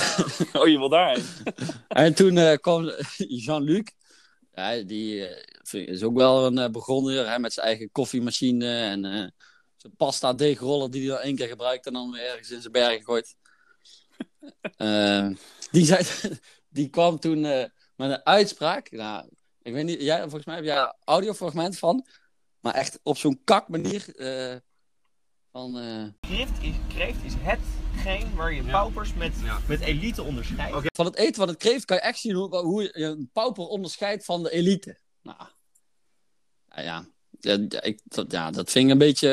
[0.72, 1.24] je wil daarheen.
[1.88, 3.88] En toen kwam Jean-Luc.
[4.52, 5.28] Ja, die
[5.70, 9.32] is ook wel een begonner hè, met zijn eigen koffiemachine en
[9.76, 12.72] zijn pasta deegroller die hij dan één keer gebruikt en dan weer ergens in zijn
[12.72, 13.36] bergen gooit.
[14.76, 15.28] Eh,
[15.70, 16.04] die, zei,
[16.68, 18.90] die kwam toen met een uitspraak.
[18.90, 19.28] Nou,
[19.62, 22.06] ik weet niet, jij, volgens mij heb jij een audiofragment van,
[22.60, 24.14] maar echt op zo'n kak manier.
[24.16, 24.56] eh,
[25.52, 29.32] van, eh, Kreeft is, kreeft is hetgeen waar je paupers met,
[29.68, 30.88] met elite onderscheidt.
[30.96, 33.64] van het eten van het kreeft kan je echt zien hoe, hoe je een pauper
[33.66, 34.98] onderscheidt van de elite.
[35.22, 35.38] Nou,
[36.74, 37.08] ja, ja.
[37.40, 39.28] Ja, ik, dat, ja, dat vind ik een beetje.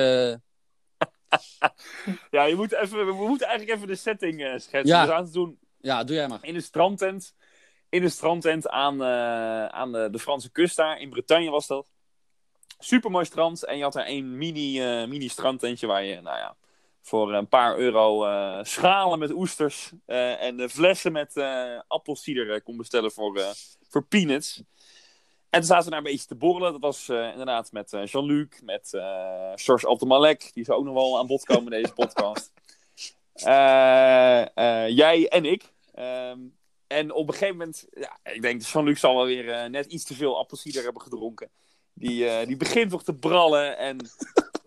[2.31, 4.85] Ja, je moet even, we moeten eigenlijk even de setting eh, schetsen.
[4.85, 5.01] Ja.
[5.01, 6.39] We zaten toen Ja, doe jij maar.
[6.41, 7.33] in een strandtent.
[7.89, 10.99] In een strandtent aan, eh, aan de, de Franse kust daar.
[10.99, 11.91] In Bretagne was dat.
[12.79, 13.63] Supermooi strand.
[13.63, 16.55] En je had daar één mini, eh, mini strandtentje waar je, nou ja,
[17.01, 21.33] voor een paar euro eh, schalen met oesters en flessen met
[21.87, 23.41] appelsieder kon bestellen voor,
[23.89, 24.63] voor peanuts.
[25.49, 26.71] En toen zaten we daar een beetje te borrelen.
[26.71, 30.51] Dat was inderdaad met Jean-Luc, met eh George Altemalek.
[30.53, 32.51] Die zou ook nog wel aan bod komen in deze podcast.
[35.01, 35.73] Jij en ik.
[35.93, 36.39] Ehm,
[36.87, 40.03] en op een gegeven moment, ja, ik denk Jean-Luc zal wel weer eh, net iets
[40.03, 41.49] te veel appelsieder hebben gedronken.
[41.93, 43.77] Die, eh, die begint toch te brallen.
[43.77, 43.97] En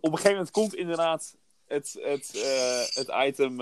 [0.00, 3.56] op een gegeven moment komt inderdaad het, het, eh, het item.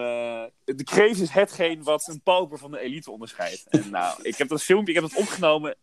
[0.64, 3.66] de kreeft is hetgeen wat een pauper van de elite onderscheidt.
[3.68, 5.76] En nou, ik heb dat filmpje, ik heb het opgenomen.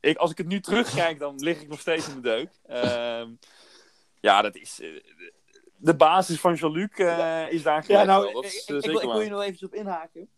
[0.00, 2.50] Ik, als ik het nu terugkijk, dan lig ik nog steeds in de deuk.
[2.66, 3.30] Ehm,
[4.20, 4.80] ja, dat is.
[5.76, 6.98] de basis van Jean-Luc
[7.50, 8.32] is daar Ja, nou.
[8.32, 10.28] Dat ik, ik, ik wil, ik wil je nog even op inhaken.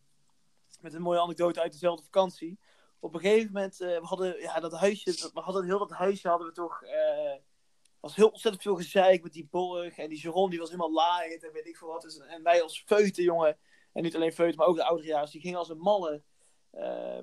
[0.81, 2.59] Met een mooie anekdote uit dezelfde vakantie.
[2.99, 6.29] Op een gegeven moment, eh, we hadden ja, dat huisje, we hadden heel dat huisje
[6.29, 7.39] hadden we toch, eh
[8.01, 9.99] was heel ontzettend veel gezeik met die borg.
[9.99, 12.03] En die Jeroen die was helemaal laaiend en weet ik veel wat.
[12.03, 13.59] Dus, en wij als feuten, jongen,
[13.93, 16.23] en niet alleen feuten, maar ook de ouderejaars, die gingen als een malle,
[16.71, 17.19] eh,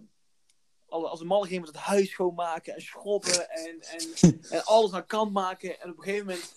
[0.88, 5.06] als een malle gingen met het huis schoonmaken en schrobben en, en, en alles aan
[5.06, 5.80] kant maken.
[5.80, 6.54] En op een gegeven moment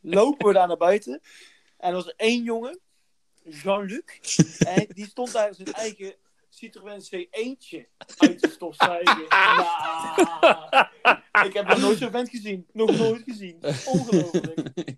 [0.00, 1.20] lopen we daar naar buiten.
[1.76, 2.80] En er was één jongen,
[3.44, 4.04] Jean-Luc.
[4.94, 6.14] Die stond daar zijn eigen
[6.48, 9.26] Citroën C1'tje uit de stofzuiger.
[11.32, 12.66] Nou, ik heb nog nooit zo'n vent gezien.
[12.72, 13.58] Nog nooit gezien.
[13.86, 14.70] Ongelooflijk.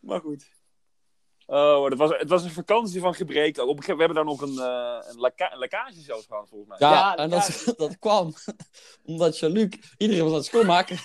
[0.00, 0.48] maar goed.
[1.46, 3.58] Oh, het was, het was een vakantie van gebrek.
[3.58, 6.68] Op een we hebben daar nog een, eh, een, leka- een lekkage zelfs gehad, volgens
[6.68, 6.88] mij.
[6.88, 8.34] Ja, Ja, en dat, dat kwam
[9.04, 10.98] omdat Jean-Luc, iedereen was aan het schoonmaken.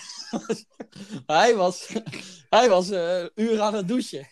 [1.26, 1.88] hij was,
[2.48, 4.26] hij was eh, uren aan het douchen.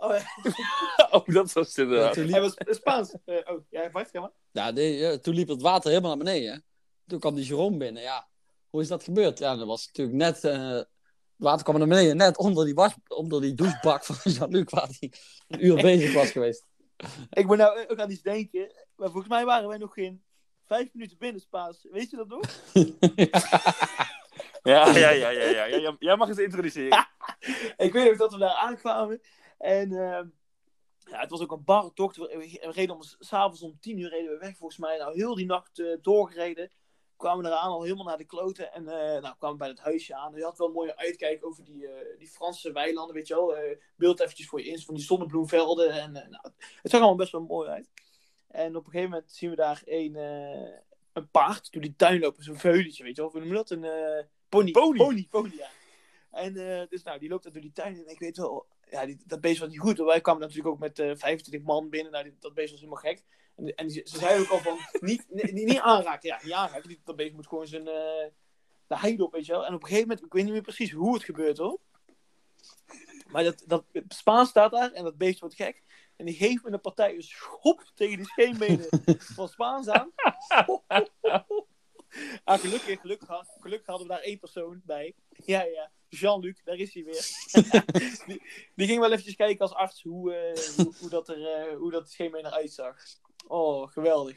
[0.00, 0.22] Oh, ja.
[1.10, 3.14] Oh, dat was het toen, Hij liep, was Spaans.
[3.24, 4.30] Eh, oh, ja, wacht, maar.
[4.52, 6.64] ja, nee, eh, toen liep het water helemaal naar beneden.
[7.06, 8.02] Toen kwam die Jerome binnen.
[8.02, 8.28] Ja,
[8.70, 9.38] hoe is dat gebeurd?
[9.38, 10.44] Ja, dat was natuurlijk net...
[10.44, 10.88] eh, het
[11.36, 15.12] water kwam naar beneden, net onder die, was, onder die douchebak van Jean-Luc, waar hij
[15.48, 16.64] een uur bezig was geweest.
[17.30, 18.72] Ik moet nou ook aan iets denken.
[18.96, 20.22] Maar volgens mij waren wij nog geen
[20.66, 21.86] vijf minuten binnen Spaans.
[21.90, 22.40] Weet je dat nog?
[24.62, 25.68] Ja, ja, ja, ja, ja, ja.
[25.78, 27.08] Jij- Jij mag eens introduceren.
[27.76, 29.20] ik weet nog dat we daar aankwamen.
[29.60, 30.26] En ehm,
[31.10, 32.16] ja, het was ook een barre tocht.
[32.16, 34.98] We, reden om, s'avonds om tien uur reden we weg volgens mij.
[34.98, 36.70] Nou, heel die nacht eh, doorgereden.
[37.16, 38.72] Kwamen eraan al helemaal naar de kloten.
[38.72, 40.34] En eh nou, kwamen bij het huisje aan.
[40.34, 43.54] Je had wel een mooie uitkijk over die, eh, die Franse weilanden, weet je wel.
[43.96, 45.90] Beeld eventjes voor je in, van die zonnebloemvelden.
[45.90, 47.90] En nou, het zag allemaal best wel mooi uit.
[48.48, 50.14] En op een gegeven moment zien we daar een,
[51.12, 52.42] een paard door die tuin lopen.
[52.42, 53.30] Zo'n veulentje, weet je wel.
[53.30, 53.70] Hoe noem je dat?
[53.70, 54.70] Een pony.
[54.70, 54.96] Pony.
[54.96, 55.68] Pony, pony, ja.
[56.30, 56.54] En
[56.88, 57.96] dus nou, die loopt daar door die tuin.
[57.96, 59.98] En ik weet wel, ja, die, dat beest was niet goed.
[59.98, 62.12] Wij kwamen natuurlijk ook met eh 25 man binnen.
[62.12, 63.24] Nou, die- dat beest was helemaal gek.
[63.56, 66.28] En, en die- ze zeiden ook al van, niet, niet, niet aanraken.
[66.28, 66.88] Ja, niet aanraken.
[66.88, 68.28] Die- Dat beest moet gewoon zijn, eh
[68.86, 69.66] de heide op, weet je wel.
[69.66, 71.78] En op een gegeven moment, ik weet niet meer precies hoe het gebeurt hoor.
[73.26, 75.82] Maar dat, dat Spaans staat daar en dat beest wordt gek.
[76.16, 78.86] En die geeft me een partij een schop tegen de scheenbenen
[79.36, 80.10] van Spaans aan.
[82.44, 83.28] Ah, gelukkig, gelukkig,
[83.60, 85.14] gelukkig hadden we daar één persoon bij.
[85.30, 85.90] Ja, ja.
[86.10, 87.26] Jean-Luc, daar is hij weer.
[88.26, 88.42] die,
[88.74, 91.90] die ging wel eventjes kijken als arts hoe, eh, hoe, hoe dat er eh, hoe
[91.90, 92.96] dat scheenbeen eruit zag.
[93.46, 94.36] Oh, geweldig.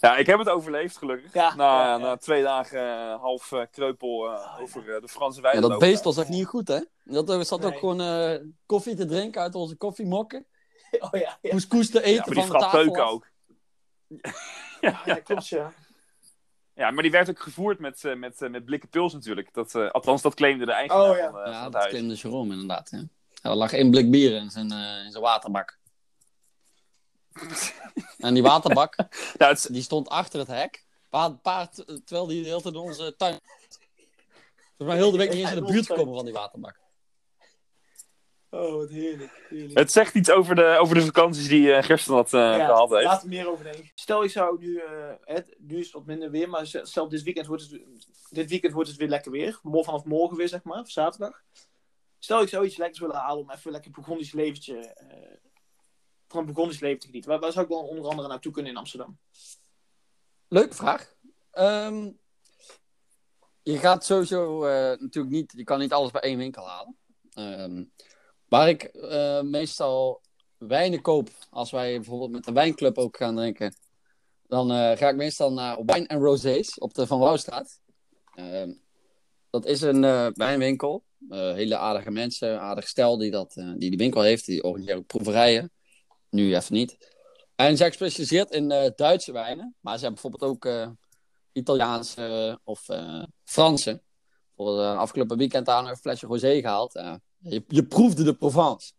[0.00, 1.32] Ja, ik heb het overleefd, gelukkig.
[1.32, 1.96] Ja, na, ja, ja.
[1.96, 5.70] na twee dagen eh, half kreupel eh, over de Franse Ja, weiden.
[5.70, 6.80] dat beest was echt niet goed, hè?
[7.04, 10.46] Dat er zat ook gewoon eh, koffie te drinken uit onze koffiemokken.
[11.00, 11.50] Oh ja, ja.
[11.50, 13.26] Couscous te eten Ja, maar die van de tafel ook.
[14.80, 15.72] ja, ja klopt ja.
[16.78, 19.54] Ja, maar die werd ook gevoerd met, eh, met, eh, met blikken pils natuurlijk.
[19.54, 21.30] Dat, eh, althans, dat claimde de eigenaar Oh, ja.
[21.30, 21.92] van, van Ja, het dat huis.
[21.94, 22.90] claimde Jerome inderdaad.
[22.90, 23.02] Ja.
[23.50, 25.78] Er lag één blik bier in zijn, eh, in zijn waterbak.
[28.18, 28.94] en die waterbak,
[29.38, 30.84] Ja, het is- die stond achter het hek.
[31.08, 33.38] Paard, paard, terwijl die de hele tijd in onze tuin...
[34.76, 36.78] Volgens mij heel de week niet eens in de buurt komen van die waterbak.
[38.50, 39.46] Oh, wat heerlijk.
[39.48, 39.78] heerlijk.
[39.78, 42.90] het zegt iets over de, over de vakanties die eh Gersten had eh, Ja, gehad
[42.90, 43.04] heeft.
[43.04, 43.90] Laat er meer over denken.
[43.94, 47.22] Stel, ik zou nu, eh, het, nu is het wat minder weer, maar stel dit
[47.22, 47.82] weekend wordt het,
[48.30, 49.60] dit weekend wordt het weer lekker weer.
[49.62, 51.42] Vanaf morgen weer, zeg maar, of zaterdag.
[52.18, 55.36] Stel, ik zou iets lekkers willen halen om even een lekker Burgondisch leventje, eh,
[56.28, 57.30] van een Burgondisch leven te genieten.
[57.30, 59.18] Waar, waar zou ik dan onder andere naartoe kunnen in Amsterdam?
[60.48, 61.16] Leuke vraag.
[61.50, 62.10] Ehm,
[63.62, 65.52] je gaat sowieso eh, natuurlijk niet...
[65.56, 66.96] Je kan niet alles bij één winkel halen.
[67.32, 67.84] Ehm,
[68.48, 70.20] waar ik eh, meestal
[70.58, 73.76] wijnen koop, als wij bijvoorbeeld met de wijnclub ook gaan drinken,
[74.46, 77.80] dan eh, ga ik meestal naar Wine and Rosés op de Van Wouwstraat.
[78.34, 78.72] Ehm,
[79.50, 81.06] dat is een eh, wijnwinkel.
[81.28, 84.46] Hele aardige mensen, aardig stel die, dat, die winkel heeft.
[84.46, 85.72] Die organiseren ook proeverijen.
[86.30, 86.96] Nu even niet.
[87.54, 89.76] En ze zijn gespecialiseerd in Duitse wijnen.
[89.80, 90.96] Maar ze hebben bijvoorbeeld ook
[91.52, 92.86] Italiaanse of
[93.44, 94.02] Franse.
[94.56, 96.94] Voor uh, afgelopen weekend nog een flesje rosé gehaald.
[97.38, 98.92] Je, je proefde de Provence.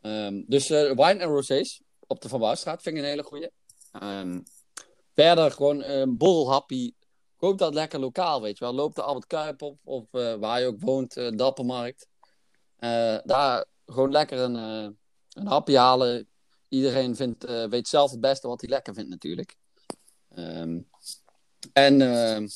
[0.00, 3.50] Ehm, dus eh, wine en rosés op de Van Wouwstraat vind ik een hele goeie.
[3.92, 4.40] Ehm,
[5.14, 6.96] verder gewoon een borrelhappie.
[7.36, 8.74] Koop dat lekker lokaal, weet je wel.
[8.74, 12.08] Loop de Albert Kuip op, of eh, waar je ook woont, eh Dappermarkt.
[13.24, 14.54] Daar gewoon lekker een,
[15.32, 16.28] een hapje halen.
[16.68, 19.56] Iedereen vindt, weet zelf het beste wat hij lekker vindt natuurlijk.
[20.28, 20.80] Ehm,
[21.72, 22.48] en ehm,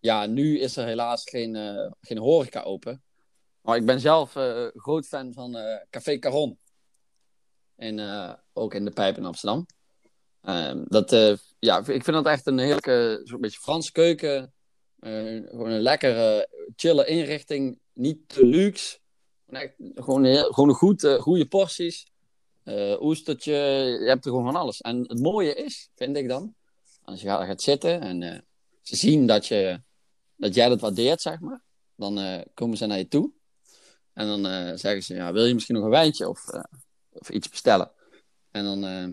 [0.00, 1.56] ja, nu is er helaas geen,
[2.00, 3.02] geen horeca open.
[3.62, 6.58] Maar ik ben zelf eh, groot fan van eh, Café Caron.
[7.76, 9.66] En eh, ook in de Pijp in Amsterdam.
[10.42, 11.10] Ehm, dat,
[11.58, 14.52] ja, ik vind dat echt een heerlijke, zo'n beetje Franse keuken.
[15.00, 17.78] Gewoon een lekkere, chille inrichting.
[17.92, 18.98] Niet te luxe.
[19.46, 22.06] Echt, gewoon, gewoon goed, goede porties.
[22.62, 23.52] Eh, oestertje,
[24.00, 24.80] je hebt er gewoon van alles.
[24.80, 26.54] En het mooie is, vind ik dan,
[27.02, 28.46] als je gaat, zitten en
[28.82, 29.80] ze zien dat, je,
[30.36, 31.62] dat jij dat waardeert, zeg maar,
[31.94, 33.32] dan komen ze naar je toe.
[34.20, 36.62] En dan eh, zeggen ze, ja, wil je misschien nog een wijntje of, eh,
[37.08, 37.90] of iets bestellen?
[38.50, 39.08] En dan, eh,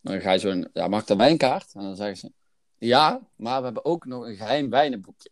[0.00, 1.74] dan ga je zo, ja, mag een wijnkaart?
[1.74, 2.32] En dan zeggen ze,
[2.78, 5.30] ja, maar we hebben ook nog een geheim wijnenboekje.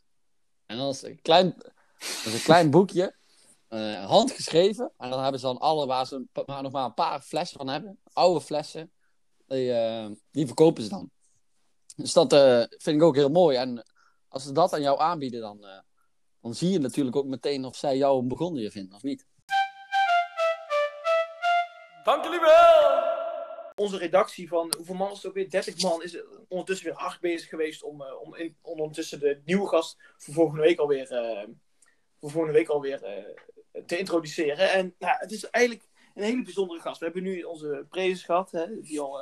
[0.66, 1.54] En dan is een klein,
[1.98, 3.14] dat is een klein boekje
[4.06, 4.92] handgeschreven.
[4.98, 7.68] En dan hebben ze dan alle waar ze maar nog maar een paar flessen van
[7.68, 7.98] hebben.
[8.12, 8.92] Oude flessen.
[9.46, 9.72] Die,
[10.30, 11.10] die verkopen ze dan.
[11.96, 12.32] Dus dat
[12.68, 13.56] vind ik ook heel mooi.
[13.56, 13.84] En
[14.28, 15.66] als ze dat aan jou aanbieden, dan,
[16.40, 19.26] dan zie je natuurlijk ook meteen of zij jou een begonnen vinden of niet.
[22.04, 23.06] Dank jullie wel!
[23.74, 25.50] Onze redactie van, hoeveel man is het ook weer?
[25.50, 29.40] 30 man is ondertussen weer hard bezig geweest om, eh, om, in, om ondertussen de
[29.44, 31.48] nieuwe gast voor volgende week alweer, eh,
[32.20, 33.24] voor volgende week alweer eh,
[33.86, 34.72] te introduceren.
[34.72, 36.98] En nou, het is eigenlijk een hele bijzondere gast.
[36.98, 39.20] We hebben nu onze prezes gehad, hè, die al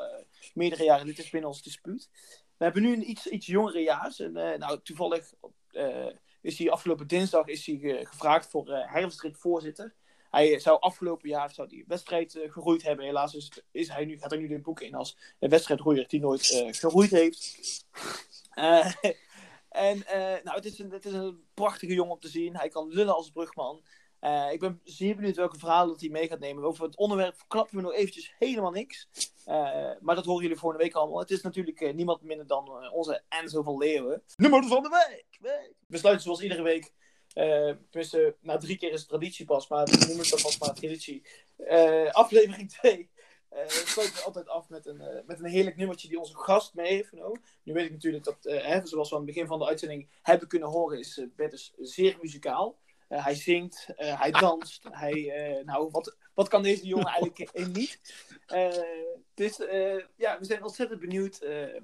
[0.54, 2.08] meerdere jaren lid is binnen ons dispuut.
[2.56, 4.20] We hebben nu een iets, iets jongere jaars.
[4.20, 5.32] En eh, nou, toevallig
[5.70, 6.06] eh,
[6.46, 9.94] is hij afgelopen dinsdag is hij ge- gevraagd voor eh herfstritvoorzitter.
[10.30, 13.04] Hij zou afgelopen jaar zou die wedstrijd eh, geroeid hebben.
[13.04, 16.20] Helaas is, is hij nu, gaat hij nu de boeken in als een wedstrijdroeier die
[16.20, 17.58] nooit eh, geroeid heeft.
[18.50, 18.92] Eh,
[19.68, 22.56] en eh, nou, het is, een, het is een prachtige jongen om te zien.
[22.56, 23.82] Hij kan lullen als brugman.
[24.20, 26.64] Eh, ik ben zeer benieuwd welke verhalen dat hij mee gaat nemen.
[26.64, 29.08] Over het onderwerp klappen we nog eventjes helemaal niks.
[29.44, 31.18] Eh, maar dat horen jullie volgende week allemaal.
[31.18, 34.22] Het is natuurlijk eh, niemand minder dan onze Enzo van Leeuwen.
[34.36, 35.38] Nummer van de week!
[35.86, 36.92] We sluiten zoals iedere week.
[37.90, 39.68] tenminste, na drie keer is het traditie pas.
[39.68, 41.26] Maar we noemen dan pas maar traditie.
[42.10, 43.10] Aflevering 2.
[43.48, 47.12] eh sluiten altijd af met een, met een heerlijk nummertje die onze gast mee heeft.
[47.62, 50.48] Nu weet ik natuurlijk dat, hè, zoals we aan het begin van de uitzending hebben
[50.48, 52.78] kunnen horen, is uh, Bert zeer muzikaal.
[53.08, 54.88] Eh, hij zingt, eh, hij danst.
[55.02, 58.00] Hij, eh, nou, wat, wat kan deze jongen eigenlijk niet?
[58.46, 58.68] Eh,
[59.34, 61.80] dus eh, ja, we zijn ontzettend benieuwd, eh,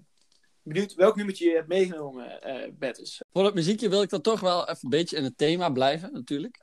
[0.63, 3.23] benieuwd welk nummertje je hebt meegenomen, eh Bertus.
[3.33, 6.13] Voor het muziekje wil ik dan toch wel even een beetje in het thema blijven,
[6.13, 6.61] natuurlijk.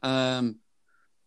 [0.00, 0.52] Ehm,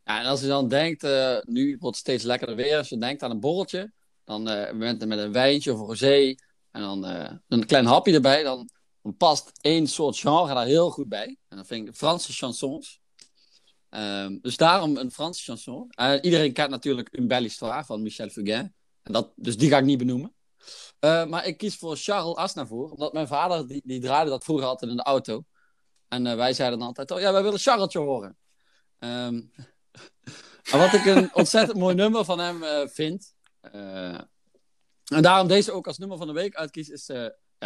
[0.03, 2.97] ja, en als je dan denkt, eh, nu wordt het steeds lekkerder weer, als je
[2.97, 3.91] denkt aan een borreltje,
[4.23, 6.35] dan eh met, met een wijntje of een rosé,
[6.71, 8.69] en dan eh, een klein hapje erbij, dan,
[9.03, 11.37] dan past één soort genre daar heel goed bij.
[11.47, 13.01] En dan vind ik Franse chansons.
[13.93, 15.89] Ehm, dus daarom een Franse chanson.
[15.89, 18.75] Eh, iedereen kent natuurlijk Une belle histoire van Michel Fugain.
[19.01, 20.35] En dat, dus die ga ik niet benoemen.
[20.99, 24.67] Eh, maar ik kies voor Charles Aznavour, omdat mijn vader die, die draaide dat vroeger
[24.67, 25.43] altijd in de auto.
[26.07, 28.37] En eh, wij zeiden dan altijd, oh ja, wij willen Charletje horen.
[30.63, 35.97] En wat ik een ontzettend mooi nummer van hem vind, en daarom deze ook als
[35.97, 37.09] nummer van de week uitkies, is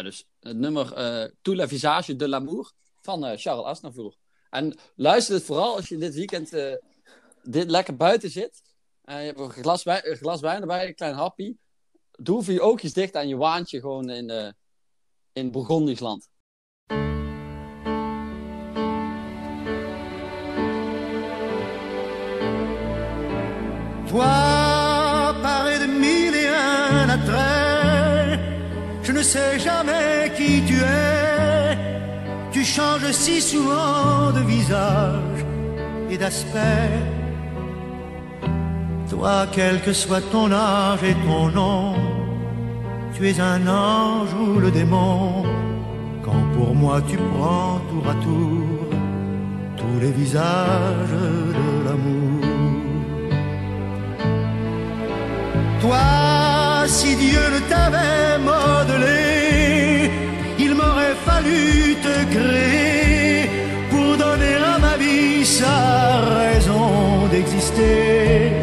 [0.02, 4.16] dus het nummer eh le visage de l'amour van eh, Charles Aznavour.
[4.50, 6.74] En luister het vooral als je dit weekend eh,
[7.44, 8.62] dit lekker buiten zit.
[9.04, 11.56] en je hebt een glas, wijn, een glas wijn erbij, een klein happy
[12.18, 14.52] doe even je oogjes dicht en je waantje gewoon in, eh
[15.34, 16.30] in Bourgondisch land.
[29.18, 31.78] Ne sais jamais qui tu es.
[32.52, 35.40] Tu changes si souvent de visage
[36.12, 36.92] et d'aspect.
[39.10, 41.96] Toi, quel que soit ton âge et ton nom,
[43.16, 45.44] tu es un ange ou le démon.
[46.24, 48.78] Quand pour moi tu prends tour à tour
[49.80, 51.18] tous les visages
[51.60, 52.42] de l'amour.
[55.82, 56.47] Toi,
[56.88, 60.10] si Dieu ne t'avait modelé,
[60.58, 63.50] il m'aurait fallu te créer
[63.90, 65.78] pour donner à ma vie sa
[66.42, 68.54] raison d'exister.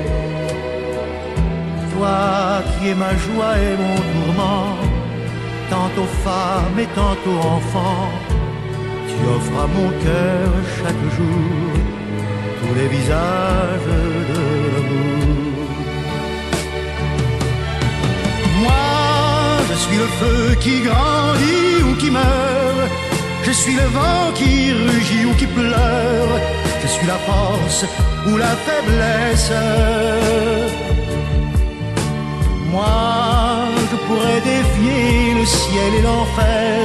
[1.93, 4.77] Toi qui es ma joie et mon tourment,
[5.71, 8.09] tantôt femme et tantôt enfant,
[9.09, 11.73] tu offres à mon cœur chaque jour
[12.61, 13.91] tous les visages
[14.33, 14.43] de
[14.75, 15.14] l'amour.
[19.75, 22.91] Je suis le feu qui grandit ou qui meurt.
[23.43, 26.33] Je suis le vent qui rugit ou qui pleure.
[26.83, 27.85] Je suis la force
[28.29, 29.53] ou la faiblesse.
[32.73, 33.01] Moi,
[33.91, 36.83] je pourrais défier le ciel et l'enfer.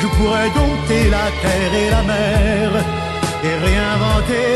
[0.00, 2.70] Je pourrais dompter la terre et la mer
[3.46, 4.54] et réinventer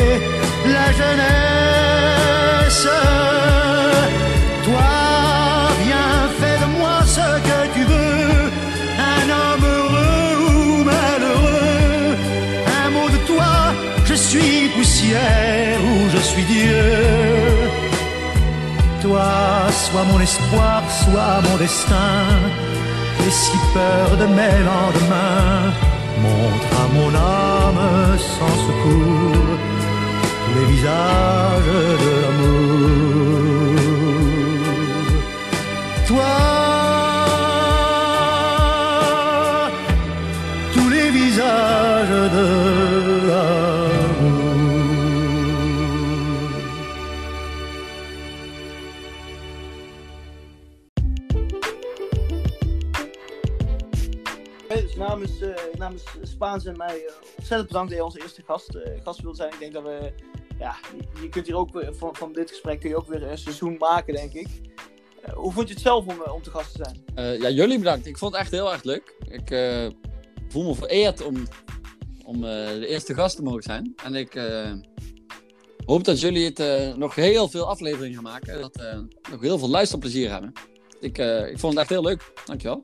[0.76, 2.88] la jeunesse.
[4.64, 5.07] Toi,
[15.06, 16.84] ou je suis Dieu.
[19.02, 19.30] Toi,
[19.70, 22.26] sois mon espoir, sois mon destin.
[23.22, 25.72] J'ai si peur de mes lendemains.
[26.22, 29.58] Montre à mon âme sans secours
[30.56, 31.72] les visages
[32.04, 32.58] de l'amour.
[36.08, 36.67] Toi,
[54.98, 59.02] namens, eh, namens Spaans en mij eh, ontzettend bedankt dat je onze eerste gast, eh,
[59.02, 59.52] gast wilde zijn.
[59.52, 60.12] Ik denk dat we,
[60.58, 60.76] ja,
[61.20, 64.14] je, kunt hier ook van, van dit gesprek kun je ook weer een seizoen maken,
[64.14, 64.48] denk ik.
[65.34, 67.40] Hoe vond je het zelf om, om te gast te zijn?
[67.40, 68.06] Ja, jullie bedankt.
[68.06, 69.14] Ik vond het echt heel erg leuk.
[69.28, 69.48] Ik
[70.48, 71.36] voel me vereerd om,
[72.24, 73.94] om de eerste gast te mogen zijn.
[74.04, 74.40] En ik
[75.84, 78.60] hoop dat jullie het nog heel veel afleveringen gaan maken.
[78.60, 80.52] Dat we nog heel veel luisterplezier hebben.
[81.00, 81.18] Ik,
[81.50, 82.32] ik vond het echt heel leuk.
[82.44, 82.82] Dankjewel.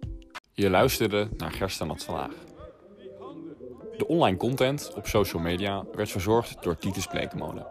[0.57, 2.33] Je luisterde naar Gerstenat vandaag.
[3.97, 7.67] De online content op social media werd verzorgd door Titus Blekemolen.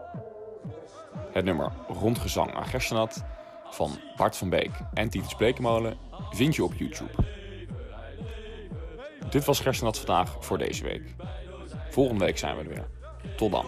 [1.32, 3.24] Het nummer Rondgezang aan Gerstenat
[3.70, 5.98] van Bart van Beek en Titus Blekemolen
[6.30, 7.10] vind je op YouTube.
[9.30, 11.14] Dit was Gerstenat vandaag voor deze week.
[11.90, 12.88] Volgende week zijn we er weer.
[13.36, 13.66] Tot dan.